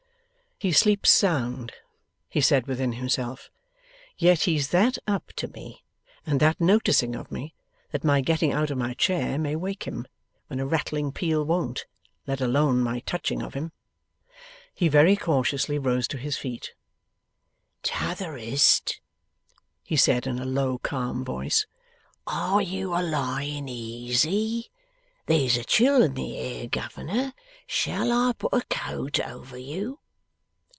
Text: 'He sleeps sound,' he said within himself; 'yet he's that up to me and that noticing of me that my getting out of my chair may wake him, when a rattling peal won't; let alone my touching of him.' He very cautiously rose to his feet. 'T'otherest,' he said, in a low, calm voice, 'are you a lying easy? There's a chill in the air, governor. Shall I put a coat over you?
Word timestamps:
'He 0.63 0.71
sleeps 0.71 1.09
sound,' 1.09 1.71
he 2.29 2.39
said 2.39 2.67
within 2.67 2.93
himself; 2.93 3.49
'yet 4.15 4.41
he's 4.43 4.67
that 4.67 4.99
up 5.07 5.33
to 5.37 5.47
me 5.47 5.83
and 6.23 6.39
that 6.39 6.61
noticing 6.61 7.15
of 7.15 7.31
me 7.31 7.55
that 7.89 8.03
my 8.03 8.21
getting 8.21 8.51
out 8.53 8.69
of 8.69 8.77
my 8.77 8.93
chair 8.93 9.39
may 9.39 9.55
wake 9.55 9.85
him, 9.87 10.05
when 10.45 10.59
a 10.59 10.67
rattling 10.67 11.11
peal 11.13 11.43
won't; 11.43 11.87
let 12.27 12.39
alone 12.39 12.79
my 12.79 12.99
touching 12.99 13.41
of 13.41 13.55
him.' 13.55 13.71
He 14.75 14.87
very 14.87 15.15
cautiously 15.15 15.79
rose 15.79 16.07
to 16.09 16.17
his 16.19 16.37
feet. 16.37 16.73
'T'otherest,' 17.81 18.99
he 19.81 19.95
said, 19.95 20.27
in 20.27 20.37
a 20.37 20.45
low, 20.45 20.77
calm 20.77 21.25
voice, 21.25 21.65
'are 22.27 22.61
you 22.61 22.93
a 22.95 23.01
lying 23.01 23.67
easy? 23.67 24.69
There's 25.25 25.57
a 25.57 25.63
chill 25.63 26.03
in 26.03 26.13
the 26.13 26.37
air, 26.37 26.67
governor. 26.67 27.33
Shall 27.65 28.11
I 28.11 28.33
put 28.33 28.53
a 28.53 28.61
coat 28.69 29.19
over 29.19 29.57
you? 29.57 29.97